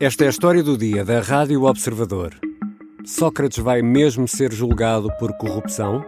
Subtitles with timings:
[0.00, 2.32] Esta é a história do dia da Rádio Observador.
[3.04, 6.04] Sócrates vai mesmo ser julgado por corrupção?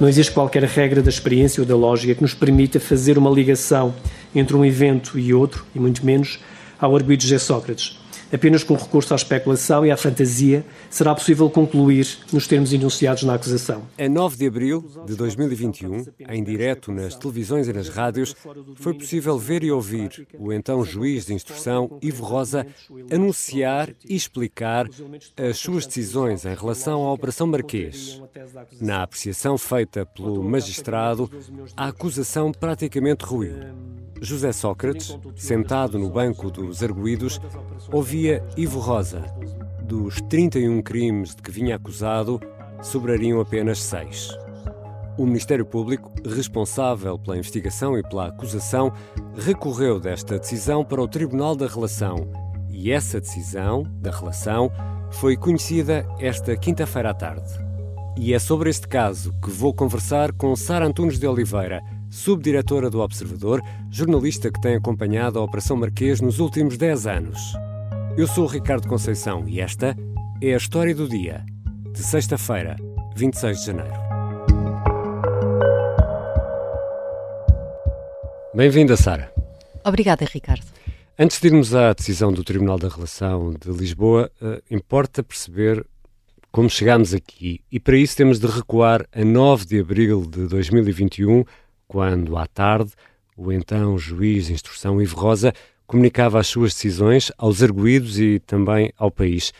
[0.00, 3.94] Não existe qualquer regra da experiência ou da lógica que nos permita fazer uma ligação
[4.34, 6.40] entre um evento e outro, e muito menos
[6.80, 8.01] ao arguido José Sócrates.
[8.32, 13.34] Apenas com recurso à especulação e à fantasia será possível concluir nos termos enunciados na
[13.34, 13.82] acusação.
[13.98, 18.34] A 9 de abril de 2021, em direto nas televisões e nas rádios,
[18.76, 22.66] foi possível ver e ouvir o então juiz de instrução, Ivo Rosa,
[23.10, 24.88] anunciar e explicar
[25.36, 28.22] as suas decisões em relação à Operação Marquês.
[28.80, 31.30] Na apreciação feita pelo magistrado,
[31.76, 33.56] a acusação praticamente ruiu.
[34.22, 37.40] José Sócrates, sentado no banco dos arguídos,
[37.90, 39.24] ouvia Ivo Rosa.
[39.82, 42.40] Dos 31 crimes de que vinha acusado,
[42.80, 44.30] sobrariam apenas seis.
[45.18, 48.92] O Ministério Público, responsável pela investigação e pela acusação,
[49.36, 52.30] recorreu desta decisão para o Tribunal da Relação.
[52.70, 54.70] E essa decisão, da relação,
[55.10, 57.52] foi conhecida esta quinta-feira à tarde.
[58.16, 63.00] E é sobre este caso que vou conversar com Sara Antunes de Oliveira, subdiretora do
[63.00, 67.38] Observador, jornalista que tem acompanhado a Operação Marquês nos últimos 10 anos.
[68.18, 69.96] Eu sou o Ricardo Conceição e esta
[70.42, 71.42] é a história do dia,
[71.90, 72.76] de sexta-feira,
[73.16, 73.94] 26 de janeiro.
[78.54, 79.32] Bem-vinda, Sara.
[79.82, 80.66] Obrigada, Ricardo.
[81.18, 85.86] Antes de irmos à decisão do Tribunal da Relação de Lisboa, uh, importa perceber
[86.50, 87.62] como chegámos aqui.
[87.72, 91.44] E para isso temos de recuar a 9 de abril de 2021,
[91.92, 92.90] quando, à tarde,
[93.36, 95.52] o então juiz de instrução Ivo Rosa
[95.86, 99.52] comunicava as suas decisões aos arguídos e também ao país.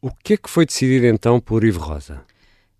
[0.00, 2.22] O que é que foi decidido então por Ivo Rosa?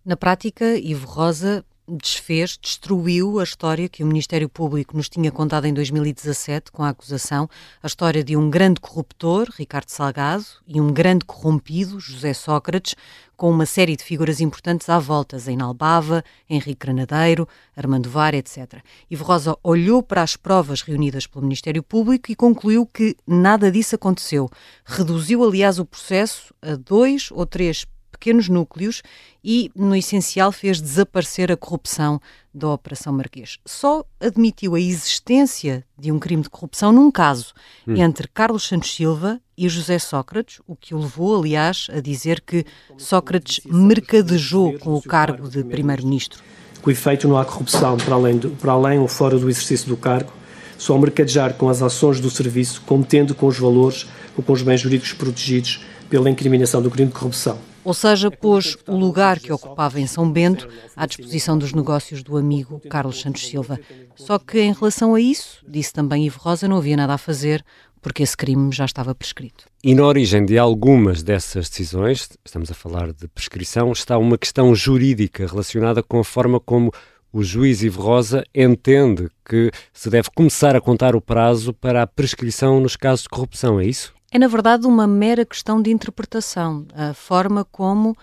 [0.06, 5.66] Na prática, Ivo Rosa desfez, destruiu a história que o Ministério Público nos tinha contado
[5.66, 7.48] em 2017 com a acusação,
[7.82, 12.94] a história de um grande corruptor, Ricardo Salgado, e um grande corrompido, José Sócrates,
[13.36, 18.80] com uma série de figuras importantes à volta, Zeinal Bava, Henrique Granadeiro, Armando Var, etc.
[19.10, 23.96] Ivo Rosa olhou para as provas reunidas pelo Ministério Público e concluiu que nada disso
[23.96, 24.48] aconteceu.
[24.84, 29.02] Reduziu, aliás, o processo a dois ou três pequenos núcleos
[29.42, 32.20] e, no essencial, fez desaparecer a corrupção
[32.54, 33.58] da Operação Marquês.
[33.66, 37.52] Só admitiu a existência de um crime de corrupção num caso
[37.86, 37.96] hum.
[37.96, 42.64] entre Carlos Santos Silva e José Sócrates, o que o levou, aliás, a dizer que
[42.96, 46.40] Sócrates mercadejou com o cargo de primeiro-ministro.
[46.80, 49.96] Com efeito, não há corrupção para além, do, para além ou fora do exercício do
[49.96, 50.32] cargo,
[50.78, 54.80] só mercadejar com as ações do serviço, contendo com os valores ou com os bens
[54.80, 60.00] jurídicos protegidos pela incriminação do crime de corrupção ou seja, pôs o lugar que ocupava
[60.00, 63.78] em São Bento à disposição dos negócios do amigo Carlos Santos Silva.
[64.16, 67.64] Só que em relação a isso, disse também Ivo Rosa, não havia nada a fazer,
[68.00, 69.64] porque esse crime já estava prescrito.
[69.82, 74.74] E na origem de algumas dessas decisões, estamos a falar de prescrição, está uma questão
[74.74, 76.92] jurídica relacionada com a forma como
[77.32, 82.06] o juiz Ivo Rosa entende que se deve começar a contar o prazo para a
[82.06, 84.14] prescrição nos casos de corrupção, é isso?
[84.34, 86.84] É na verdade uma mera questão de interpretação.
[86.92, 88.16] A forma como uh,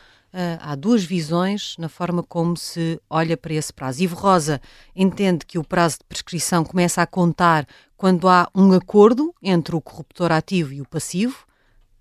[0.59, 4.03] há duas visões na forma como se olha para esse prazo.
[4.03, 4.61] Ivo Rosa
[4.93, 9.79] entende que o prazo de prescrição começa a contar quando há um acordo entre o
[9.79, 11.45] corruptor ativo e o passivo.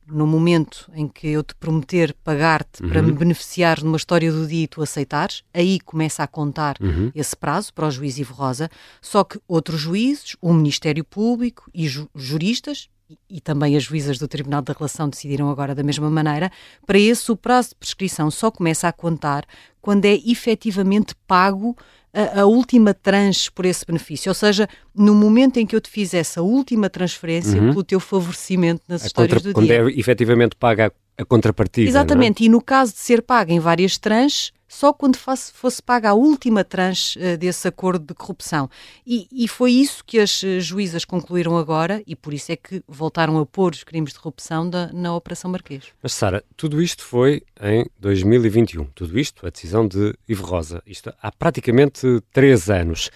[0.08, 2.88] No momento em que eu te prometer pagar-te uhum.
[2.88, 7.12] para me beneficiar numa história do dia e tu aceitares, aí começa a contar uhum.
[7.14, 8.68] esse prazo para o juiz Ivo Rosa.
[9.00, 12.88] Só que outros juízes, o Ministério Público e ju juristas,
[13.28, 16.50] e também as juízas do Tribunal da Relação decidiram agora da mesma maneira,
[16.86, 19.44] para esse o prazo de prescrição só começa a contar
[19.80, 21.76] quando é efetivamente pago
[22.12, 24.30] a, a, última tranche por esse benefício.
[24.30, 27.70] Ou seja, no momento em que eu te fiz essa última transferência uhum.
[27.70, 29.78] pelo teu favorecimento nas a histórias contra, do quando dia.
[29.78, 31.86] Quando é efetivamente paga a, contrapartida.
[31.86, 31.90] É?
[31.90, 32.46] Exatamente, é?
[32.46, 36.14] e no caso de ser paga em várias tranches, só quando fosse, fosse paga a
[36.14, 38.70] última tranche uh, desse acordo de corrupção.
[39.04, 42.80] E, e, foi isso que as uh, juízas concluíram agora, e por isso é que
[42.86, 45.86] voltaram a pôr os crimes de corrupção da, na Operação Marquês.
[46.00, 48.84] Mas, Sara, tudo isto foi em 2021.
[48.94, 50.80] Tudo isto, a decisão de Ivo Rosa.
[50.86, 53.10] Isto há praticamente três anos.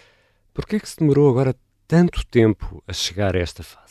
[0.52, 1.54] Por que é que se demorou agora
[1.86, 3.84] tanto tempo a chegar a esta fase?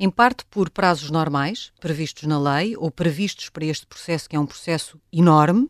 [0.00, 4.38] em parte por prazos normais, previstos na lei, ou previstos para este processo, que é
[4.38, 5.68] um processo enorme,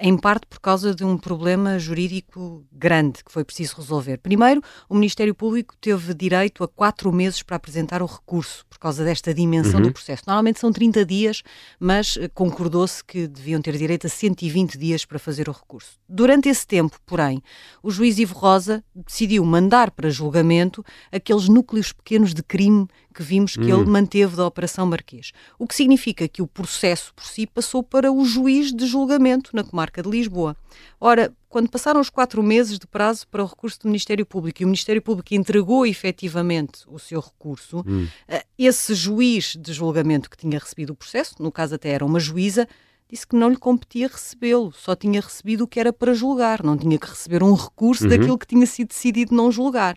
[0.00, 4.18] em parte por causa de um problema jurídico grande que foi preciso resolver.
[4.18, 9.04] Primeiro, o Ministério Público teve direito a quatro meses para apresentar o recurso, por causa
[9.04, 9.86] desta dimensão uhum.
[9.86, 10.22] do processo.
[10.26, 11.42] Normalmente são 30 dias,
[11.80, 15.98] mas uh, concordou-se que deviam ter direito a 120 dias para fazer o recurso.
[16.08, 17.42] Durante esse tempo, porém,
[17.82, 23.54] o juiz Ivo Rosa decidiu mandar para julgamento aqueles núcleos pequenos de crime que vimos
[23.54, 23.80] que hum.
[23.80, 25.32] ele manteve da Operação Marquês.
[25.58, 29.62] O que significa que o processo por si passou para o juiz de julgamento na
[29.72, 30.54] comarca de Lisboa.
[31.00, 34.64] Ora, quando passaram os quatro meses de prazo para o recurso do Ministério Público e
[34.64, 38.06] o Ministério Público entregou efetivamente o seu recurso, hum.
[38.28, 42.20] Eh, esse juiz de julgamento que tinha recebido o processo, no caso até era uma
[42.20, 42.68] juíza,
[43.10, 46.76] disse que não lhe competia recebê-lo, só tinha recebido o que era para julgar, não
[46.76, 48.10] tinha que receber um recurso uhum.
[48.10, 49.96] daquilo que tinha sido decidido não julgar.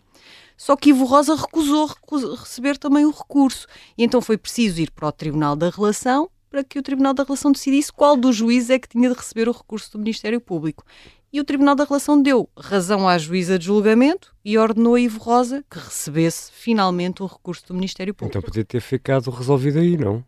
[0.56, 1.86] Só que Ivo Rosa recusou
[2.34, 3.66] receber também o recurso.
[3.96, 7.24] E então foi preciso ir para o Tribunal da Relação para que o Tribunal da
[7.24, 10.84] Relação decidisse qual dos juízes é que tinha de receber o recurso do Ministério Público.
[11.32, 15.18] E o Tribunal da Relação deu razão à juíza de julgamento e ordenou a Ivo
[15.18, 18.38] Rosa que recebesse finalmente o recurso do Ministério Público.
[18.38, 20.24] Então podia ter ficado resolvido aí, não?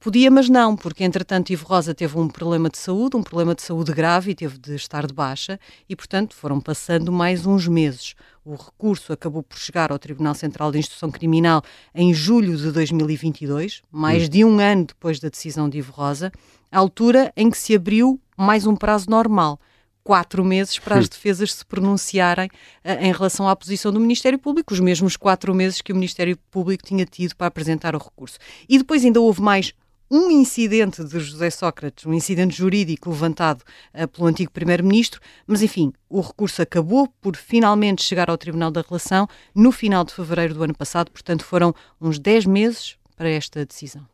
[0.00, 3.60] Podia, mas não, porque entretanto Ivo Rosa teve um problema de saúde, um problema de
[3.60, 8.14] saúde grave e teve de estar de baixa e, portanto, foram passando mais uns meses.
[8.42, 11.62] O recurso acabou por chegar ao Tribunal Central de Instrução Criminal
[11.94, 14.28] em julho de 2022, mais hum.
[14.30, 16.32] de um ano depois da decisão de Ivo Rosa,
[16.72, 19.60] à altura em que se abriu mais um prazo normal
[20.02, 24.72] quatro meses para as defesas se pronunciarem uh, em relação à posição do Ministério Público,
[24.72, 28.38] os mesmos quatro meses que o Ministério Público tinha tido para apresentar o recurso.
[28.66, 29.74] E depois ainda houve mais
[30.10, 33.62] um incidente de José Sócrates, um incidente jurídico levantado
[33.94, 38.82] uh, pelo antigo Primeiro-Ministro, mas enfim, o recurso acabou por finalmente chegar ao Tribunal da
[38.82, 43.64] Relação no final de fevereiro do ano passado, portanto foram uns 10 meses para esta
[43.64, 44.04] decisão.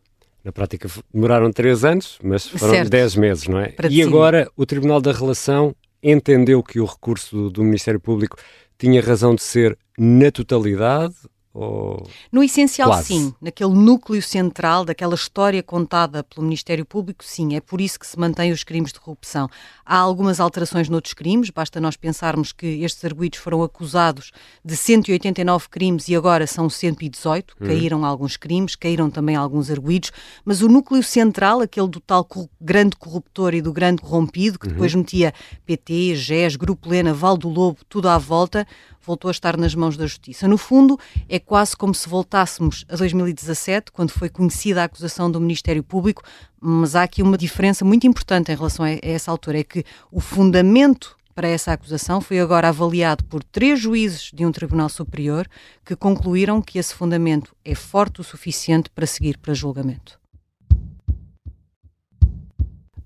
[0.45, 2.91] Na prática demoraram três anos, mas foram certo.
[2.91, 3.71] 10 meses, não é?
[3.71, 8.37] Para e agora o Tribunal da Relação entendeu que o recurso do, do Ministério Público
[8.79, 11.15] tinha razão de ser na totalidade
[11.57, 12.07] ou...
[12.31, 13.09] No essencial, Quase.
[13.09, 13.35] sim.
[13.41, 17.57] Naquele núcleo central daquela história contada pelo Ministério Público, sim.
[17.57, 19.49] É por isso que se mantém os crimes de corrupção.
[19.85, 24.33] Há algumas alterações noutros crimes, basta nós pensarmos que estes arguídos foram acusados
[24.63, 27.57] de 189 crimes e agora são 118.
[27.59, 27.67] Uhum.
[27.67, 30.13] Caíram alguns crimes, caíram também alguns arguídos,
[30.45, 32.29] mas o núcleo central, aquele do tal
[32.61, 35.01] grande corruptor e do grande corrompido, que depois uhum.
[35.01, 35.33] metia
[35.65, 38.67] PT, GES, Grupo Lena, Val do Lobo, tudo à volta,
[39.07, 40.49] voltou a estar nas mãos da Justiça.
[40.49, 40.99] No fundo,
[41.29, 46.23] é quase como se voltássemos a 2017, quando foi conhecida a acusação do Ministério Público,
[46.61, 50.21] mas há aqui uma diferença muito importante em relação a essa altura, é que o
[50.21, 55.47] fundamento para essa acusação foi agora avaliado por três juízes de um Tribunal Superior
[55.85, 60.19] que concluíram que esse fundamento é forte o suficiente para seguir para julgamento.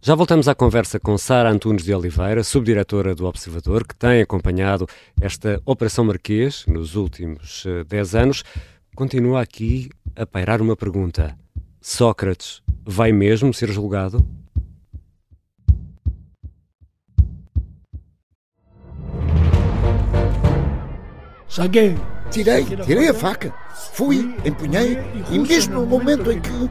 [0.02, 4.87] Já voltamos à conversa com Sara Antunes de Oliveira, subdiretora do Observador, que tem acompanhado
[5.20, 8.43] esta Operação Marquês nos últimos 10 eh, anos.
[8.97, 11.37] Continua aqui a pairar uma pergunta.
[11.82, 14.26] Sócrates vai mesmo ser julgado?
[21.46, 21.94] Saguei.
[22.31, 23.53] Tirei, tirei a faca.
[23.93, 24.96] Fui, empunhei
[25.31, 26.70] e mesmo no momento em que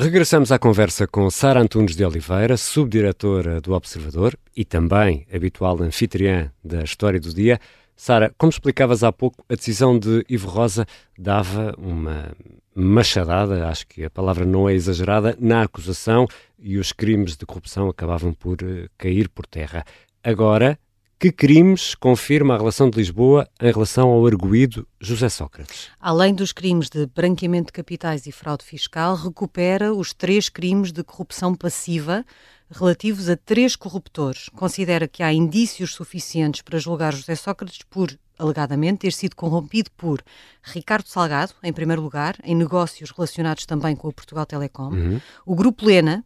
[0.00, 6.50] Regressamos à conversa com Sara Antunes de Oliveira, subdiretora do Observador e também habitual anfitriã
[6.64, 7.60] da História do Dia.
[7.94, 10.86] Sara, como explicavas há pouco, a decisão de Ivo Rosa
[11.18, 12.32] dava uma
[12.74, 16.26] machadada, acho que a palavra não é exagerada, na acusação
[16.58, 19.84] e os crimes de corrupção acabavam por uh, cair por terra.
[20.24, 20.78] Agora,
[21.20, 25.88] que crimes confirma a relação de Lisboa em relação ao arguído José Sócrates?
[26.00, 31.04] Além dos crimes de branqueamento de capitais e fraude fiscal, recupera os três crimes de
[31.04, 32.24] corrupção passiva
[32.70, 34.48] relativos a três corruptores.
[34.48, 40.22] Considera que há indícios suficientes para julgar José Sócrates por alegadamente ter sido corrompido por
[40.62, 45.20] Ricardo Salgado, em primeiro lugar, em negócios relacionados também com o Portugal Telecom, uhum.
[45.44, 46.24] o Grupo Lena,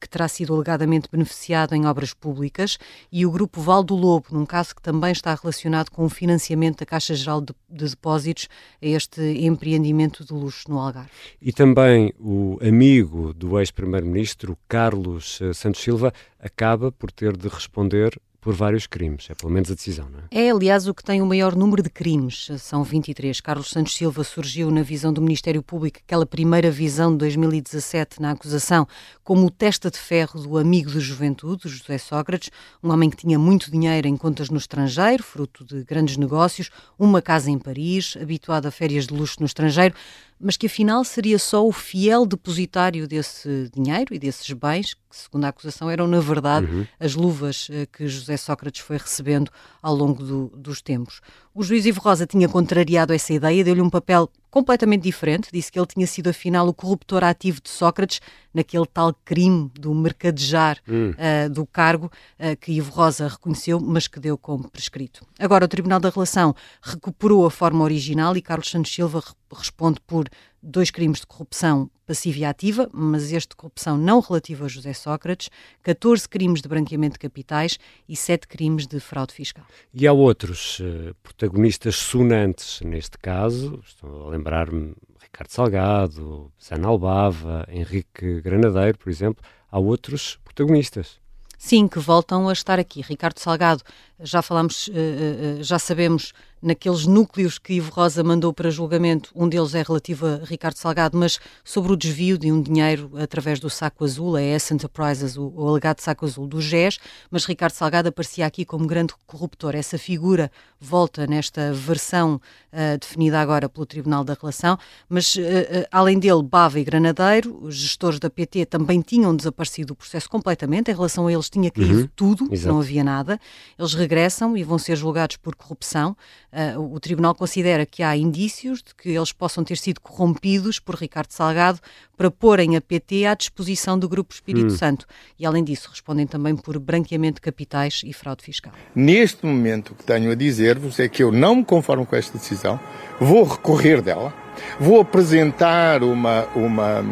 [0.00, 2.78] que terá sido alegadamente beneficiado em obras públicas,
[3.10, 6.78] e o Grupo Val do Lobo, num caso que também está relacionado com o financiamento
[6.78, 8.48] da Caixa Geral de, de Depósitos
[8.80, 11.10] a este empreendimento de luxo no Algarve.
[11.40, 18.20] E também o amigo do ex-primeiro-ministro, Carlos eh, Santos Silva, acaba por ter de responder
[18.44, 19.26] por vários crimes.
[19.30, 20.24] É pelo menos a decisão, não é?
[20.30, 22.50] É, aliás, o que tem o maior número de crimes.
[22.58, 23.40] São 23.
[23.40, 28.32] Carlos Santos Silva surgiu na visão do Ministério Público, aquela primeira visão de 2017 na
[28.32, 28.86] acusação,
[29.24, 32.50] como o testa de ferro do amigo de juventude, José Sócrates,
[32.82, 37.22] um homem que tinha muito dinheiro em contas no estrangeiro, fruto de grandes negócios, uma
[37.22, 39.94] casa em Paris, habituado a férias de luxo no estrangeiro,
[40.40, 45.44] mas que afinal seria só o fiel depositário desse dinheiro e desses bens, que segundo
[45.44, 46.86] a acusação eram na verdade uhum.
[46.98, 49.50] as luvas eh, que José Sócrates foi recebendo
[49.82, 51.20] ao longo do, dos tempos.
[51.54, 55.76] O juiz Ivo Rosa tinha contrariado essa ideia, deu-lhe um papel completamente diferente, disse que
[55.80, 58.20] ele tinha sido afinal o corruptor ativo de Sócrates
[58.54, 61.10] naquele tal crime do mercadejar hum.
[61.10, 62.06] uh, do cargo
[62.38, 65.26] uh, que Ivo Rosa reconheceu, mas que deu como prescrito.
[65.40, 70.28] Agora, o Tribunal da Relação recuperou a forma original e Carlos Santos Silva responde por
[70.64, 74.92] dois crimes de corrupção passiva e ativa, mas este de corrupção não relativo a José
[74.92, 75.50] Sócrates,
[75.82, 77.78] 14 crimes de branqueamento de capitais
[78.08, 79.64] e 7 crimes de fraude fiscal.
[79.92, 87.66] E há outros uh, protagonistas sonantes neste caso, estou a lembrar-me Ricardo Salgado, Sana Albava,
[87.68, 91.18] Henrique Granadeiro, por exemplo, há outros protagonistas.
[91.58, 93.00] Sim, que voltam a estar aqui.
[93.00, 93.82] Ricardo Salgado,
[94.20, 96.32] já falamos, uh, uh, já sabemos
[96.64, 101.16] naqueles núcleos que Ivo Rosa mandou para julgamento, um deles é relativo a Ricardo Salgado,
[101.16, 105.52] mas sobre o desvio de um dinheiro através do saco azul, a S Enterprises, o,
[105.54, 106.98] o alegado saco azul do GES,
[107.30, 109.74] mas Ricardo Salgado aparecia aqui como grande corruptor.
[109.74, 112.40] Essa figura volta nesta versão
[112.72, 115.44] uh, definida agora pelo Tribunal da Relação, mas uh, uh,
[115.92, 120.90] além dele, Bava e Granadeiro, os gestores da PT também tinham desaparecido do processo completamente,
[120.90, 122.08] em relação a eles tinha caído uhum.
[122.16, 122.72] tudo, Exato.
[122.72, 123.38] não havia nada.
[123.78, 126.16] Eles regressam e vão ser julgados por corrupção
[126.52, 130.94] uh, o Tribunal considera que há indícios de que eles possam ter sido corrompidos por
[130.94, 131.80] Ricardo Salgado
[132.16, 134.76] para porem a PT à disposição do Grupo Espírito hum.
[134.76, 135.06] Santo.
[135.38, 138.72] E, além disso, respondem também por branqueamento de capitais e fraude fiscal.
[138.94, 142.38] Neste momento, o que tenho a dizer-vos é que eu não me conformo com esta
[142.38, 142.78] decisão,
[143.18, 144.32] vou recorrer dela,
[144.78, 147.02] vou apresentar uma, uma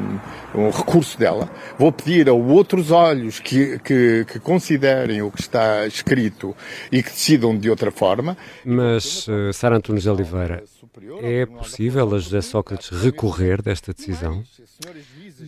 [0.54, 1.50] um recurso dela.
[1.78, 6.54] Vou pedir a outros olhos que, que, que, considerem o que está escrito
[6.90, 8.36] e que decidam de outra forma.
[8.64, 10.62] Mas, uh, Sara Antunes de Oliveira,
[11.22, 14.42] é possível a José Sócrates recorrer desta decisão?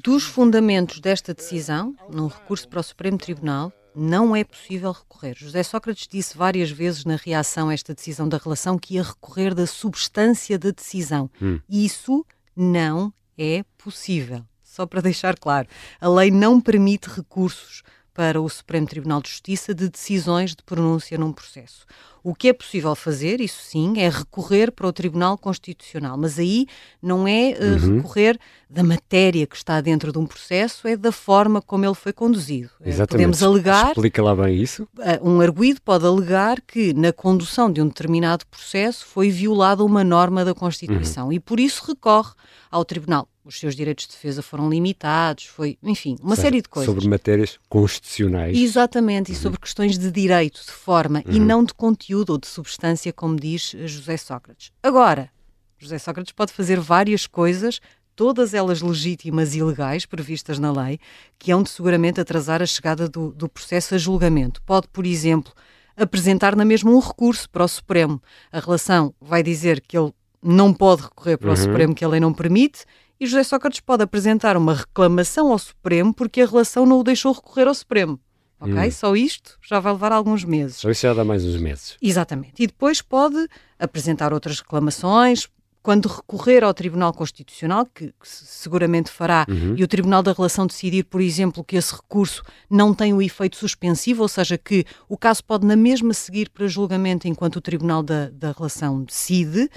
[0.02, 5.34] Dos fundamentos desta decisão, num recurso para o Supremo Tribunal, não é possível recorrer.
[5.36, 9.54] José Sócrates disse várias vezes na reação a esta decisão da relação que ia recorrer
[9.54, 11.30] da substância da decisão.
[11.40, 11.60] Hum.
[11.68, 15.68] Isso não é possível só para deixar claro.
[16.00, 17.82] A lei não permite recursos
[18.14, 21.84] para o Supremo Tribunal de Justiça de decisões de pronúncia num processo.
[22.22, 26.66] O que é possível fazer, isso sim, é recorrer para o Tribunal Constitucional, mas aí
[27.02, 27.96] não é uh, uhum.
[27.96, 28.38] recorrer
[28.70, 32.70] da matéria que está dentro de um processo, é da forma como ele foi conduzido.
[32.80, 33.10] Eh, Exatamente.
[33.10, 33.88] Podemos alegar.
[33.88, 34.84] Explica lá bem isso.
[34.96, 40.02] Uh, um arguído pode alegar que na condução de um determinado processo foi violada uma
[40.02, 41.32] norma da Constituição uhum.
[41.34, 42.32] e por isso recorre
[42.70, 46.92] ao Tribunal os seus direitos de defesa foram limitados, foi, enfim, uma série de coisas.
[46.92, 48.56] Sobre matérias constitucionais.
[48.56, 49.36] Exatamente, uhum.
[49.36, 51.34] e sobre questões de direito, de forma, uhum.
[51.34, 54.72] e não de conteúdo ou de substância, como diz José Sócrates.
[54.82, 55.30] Agora,
[55.78, 57.80] José Sócrates pode fazer várias coisas,
[58.16, 60.98] todas elas legítimas e legais, previstas na lei,
[61.38, 64.62] que hão de seguramente atrasar a chegada do, do processo a julgamento.
[64.62, 65.52] Pode, por exemplo,
[65.96, 68.22] apresentar na mesma um recurso para o Supremo.
[68.50, 71.54] A relação vai dizer que ele não pode recorrer para uhum.
[71.54, 72.84] o Supremo, que a lei não permite,
[73.20, 77.32] e José Sócrates pode apresentar uma reclamação ao Supremo porque a relação não o deixou
[77.32, 78.18] recorrer ao Supremo.
[78.60, 78.74] Ok?
[78.74, 78.90] Hum.
[78.90, 80.76] Só isto já vai levar alguns meses.
[80.76, 81.96] Só isso já dá mais uns meses.
[82.00, 82.62] Exatamente.
[82.62, 85.48] E depois pode apresentar outras reclamações,
[85.84, 89.74] quando recorrer ao Tribunal Constitucional, que, que seguramente fará, uhum.
[89.76, 93.56] e o Tribunal da Relação decidir, por exemplo, que esse recurso não tem o efeito
[93.56, 98.02] suspensivo, ou seja, que o caso pode na mesma seguir para julgamento enquanto o Tribunal
[98.02, 99.68] da, da Relação decide,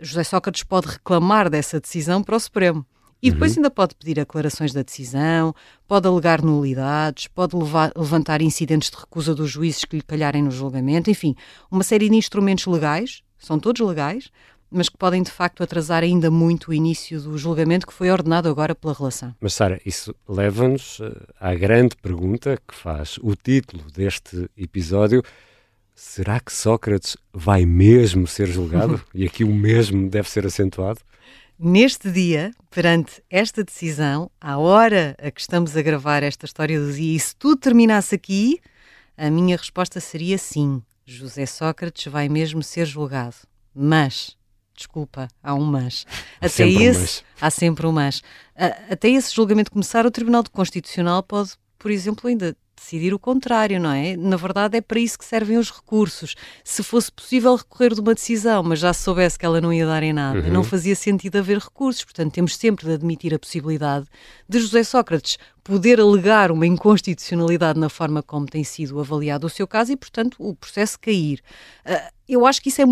[0.00, 2.84] José Sócrates pode reclamar dessa decisão para o Supremo.
[3.22, 3.58] E depois uhum.
[3.58, 5.54] ainda pode pedir aclarações da decisão,
[5.86, 10.50] pode alegar nulidades, pode levar, levantar incidentes de recusa dos juízes que lhe calharem no
[10.50, 11.34] julgamento, enfim,
[11.70, 14.30] uma série de instrumentos legais, são todos legais,
[14.70, 18.48] mas que podem de facto atrasar ainda muito o início do julgamento que foi ordenado
[18.48, 19.34] agora pela relação.
[19.40, 25.22] Mas Sara, isso leva-nos eh, à grande pergunta que faz o título deste episódio
[26.00, 29.04] será que Sócrates vai mesmo ser julgado?
[29.14, 31.00] e aqui o mesmo deve ser acentuado?
[31.58, 36.90] Neste dia, perante esta decisão, à hora a que estamos a gravar esta história do
[36.90, 38.58] dia, e se tudo terminasse aqui,
[39.14, 40.82] a minha resposta seria sim.
[41.04, 43.36] José Sócrates vai mesmo ser julgado.
[43.74, 44.38] Mas,
[44.74, 46.06] desculpa, há um mas.
[46.40, 47.24] Há até esse, um mas.
[47.42, 48.22] há sempre um mas.
[48.88, 53.92] Até esse julgamento começar, o Tribunal Constitucional pode, por exemplo, ainda decidir o contrário, não
[53.92, 54.16] é?
[54.16, 56.34] Na verdade, é para isso que servem os recursos.
[56.64, 60.02] Se fosse possível recorrer de uma decisão, mas já soubesse que ela não ia dar
[60.02, 60.50] em nada, uhum.
[60.52, 62.02] não fazia sentido haver recursos.
[62.04, 64.06] Portanto, temos sempre de admitir a possibilidade
[64.48, 69.66] de José Sócrates poder alegar uma inconstitucionalidade na forma como tem sido avaliado o seu
[69.66, 71.40] caso e, portanto, o processo cair.
[71.86, 72.86] Uh, eu acho que isso é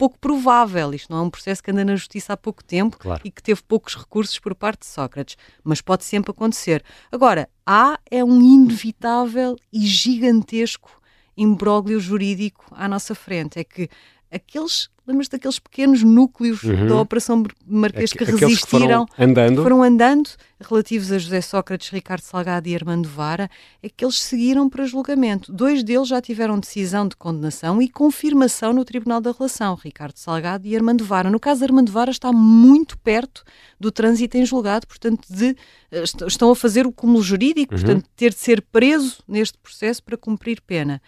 [0.00, 0.94] pouco provável.
[0.94, 3.20] Isto não é um processo que anda na justiça há pouco tempo claro.
[3.22, 6.82] e que teve poucos recursos por parte de Sócrates, mas pode sempre acontecer.
[7.12, 10.98] Agora, há é um inevitável e gigantesco
[11.36, 13.58] imbróglio jurídico à nossa frente.
[13.58, 13.90] É que
[14.30, 16.86] aqueles Lembras daqueles pequenos núcleos uhum.
[16.86, 19.62] da Operação Marquês que resistiram, que foram andando.
[19.62, 23.50] foram andando, relativos a José Sócrates, Ricardo Salgado e Armando Vara,
[23.82, 25.52] é que eles seguiram para julgamento.
[25.52, 30.64] Dois deles já tiveram decisão de condenação e confirmação no Tribunal da Relação, Ricardo Salgado
[30.64, 31.28] e Armando Vara.
[31.28, 33.42] No caso de Armando Vara está muito perto
[33.80, 35.56] do trânsito em julgado, portanto, de,
[35.90, 37.80] eh, estão a fazer o cúmulo jurídico, uhum.
[37.80, 41.02] portanto, ter de ser preso neste processo para cumprir pena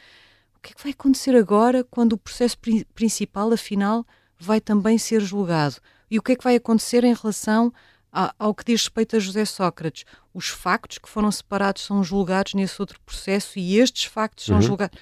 [0.63, 2.57] que é que vai acontecer agora quando o processo
[2.95, 4.07] principal, afinal,
[4.39, 5.77] vai também ser julgado?
[6.11, 7.73] E o que é que vai acontecer em relação
[8.13, 10.05] a, ao que diz respeito a José Sócrates?
[10.33, 14.63] Os factos que foram separados são julgados nesse outro processo e estes factos são uhum.
[14.63, 14.99] julgados.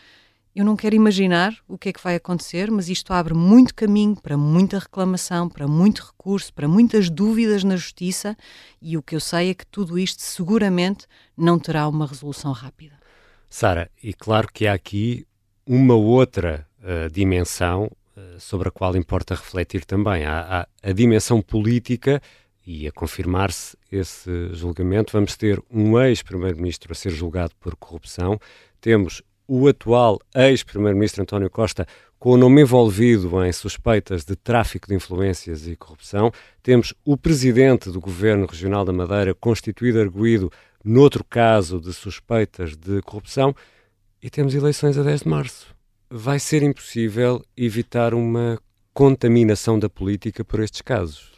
[0.55, 4.17] Eu não quero imaginar o que é que vai acontecer, mas isto abre muito caminho
[4.21, 8.37] para muita reclamação, para muito recurso, para muitas dúvidas na justiça
[8.83, 12.99] e o que eu sei é que tudo isto seguramente não terá uma resolução rápida.
[13.49, 15.27] Sara, e claro que há aqui
[15.73, 17.85] uma outra uh, dimensão
[18.17, 20.25] uh, sobre a qual importa refletir também.
[20.25, 22.21] Há, há a dimensão política
[22.67, 28.37] e a confirmar-se esse julgamento, vamos ter um ex-primeiro-ministro a ser julgado por corrupção,
[28.81, 31.87] temos o atual ex-primeiro-ministro António Costa
[32.19, 36.33] com o nome envolvido em suspeitas de tráfico de influências e corrupção,
[36.65, 40.51] temos o presidente do Governo Regional da Madeira constituído arguído
[40.85, 43.55] noutro caso de suspeitas de corrupção
[44.23, 45.75] e temos eleições a 10 de março.
[46.11, 48.59] Vai ser impossível evitar uma
[48.93, 51.31] contaminação da política por estes casos?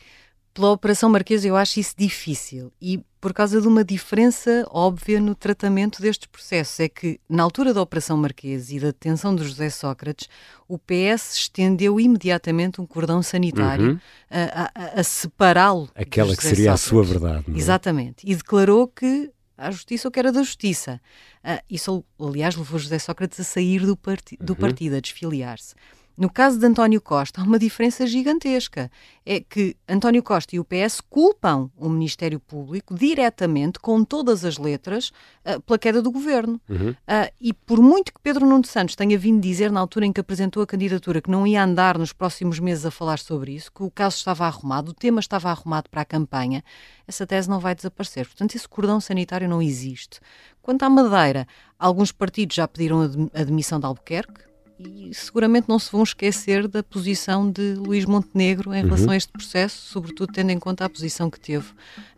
[0.54, 5.34] Pela Operação Marquesa eu acho isso difícil e por causa de uma diferença óbvia no
[5.34, 6.80] tratamento destes processos.
[6.80, 10.28] É que, na altura da Operação Marquesa e da detenção de José Sócrates,
[10.68, 14.00] o PS estendeu imediatamente um cordão sanitário uhum.
[14.28, 15.88] a, a, a separá-lo.
[15.94, 16.84] Aquela que seria Sócrates.
[16.84, 17.44] a sua verdade.
[17.46, 17.58] Não é?
[17.58, 18.28] Exatamente.
[18.28, 19.30] E declarou que
[19.66, 21.00] à justiça o que era da justiça.
[21.44, 24.58] Uh, isso, aliás, levou José Sócrates a sair do, parti do uhum.
[24.58, 25.74] partido, a desfiliar-se.
[26.16, 28.90] No caso de António Costa, há uma diferença gigantesca.
[29.24, 34.58] É que António Costa e o PS culpam o Ministério Público diretamente, com todas as
[34.58, 35.10] letras,
[35.46, 36.60] uh, pela queda do governo.
[36.68, 36.90] Uhum.
[36.90, 40.20] Uh, e por muito que Pedro Nuno Santos tenha vindo dizer, na altura em que
[40.20, 43.82] apresentou a candidatura, que não ia andar nos próximos meses a falar sobre isso, que
[43.82, 46.62] o caso estava arrumado, o tema estava arrumado para a campanha,
[47.06, 48.26] essa tese não vai desaparecer.
[48.26, 50.20] Portanto, esse cordão sanitário não existe.
[50.60, 51.46] Quanto à Madeira,
[51.78, 53.02] alguns partidos já pediram
[53.34, 54.51] a admissão de Albuquerque,
[54.88, 59.12] e seguramente não se vão esquecer da posição de Luís Montenegro em relação uhum.
[59.12, 61.66] a este processo, sobretudo tendo em conta a posição que teve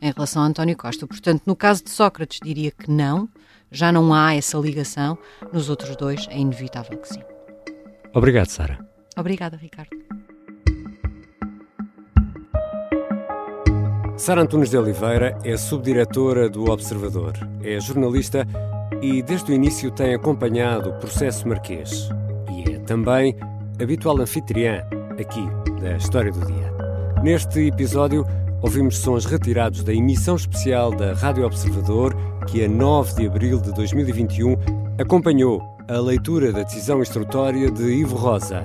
[0.01, 1.07] em relação a António Costa.
[1.07, 3.29] Portanto, no caso de Sócrates, diria que não,
[3.71, 5.19] já não há essa ligação.
[5.53, 7.23] Nos outros dois, é inevitável que sim.
[8.13, 8.79] Obrigado, Sara.
[9.17, 9.91] Obrigada, Ricardo.
[14.17, 18.47] Sara Antunes de Oliveira é subdiretora do Observador, é jornalista
[19.03, 22.09] e desde o início tem acompanhado o processo marquês
[22.87, 23.37] também
[23.81, 24.83] habitual anfitriã
[25.19, 25.47] aqui
[25.81, 26.73] da História do Dia.
[27.23, 28.27] Neste episódio,
[28.63, 32.15] ouvimos sons retirados da emissão especial da Rádio Observador,
[32.47, 34.57] que a 9 de abril de 2021
[34.99, 38.65] acompanhou a leitura da decisão instrutória de Ivo Rosa.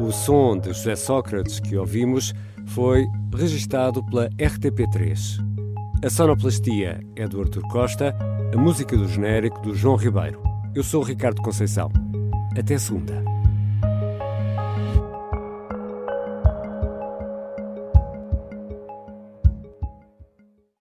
[0.00, 2.34] O som de José Sócrates que ouvimos
[2.66, 5.38] foi registado pela RTP3.
[6.04, 8.16] A sonoplastia é do Artur Costa,
[8.52, 10.42] a música do genérico do João Ribeiro.
[10.74, 11.90] Eu sou o Ricardo Conceição.
[12.58, 13.31] Até segunda.